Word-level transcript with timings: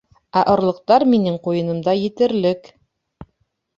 Ә 0.39 0.41
орлоҡтар 0.53 1.05
минең 1.11 1.37
ҡуйынымда 1.47 1.95
етерлек. 1.99 2.75